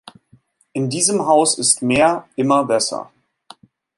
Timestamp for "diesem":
0.89-1.27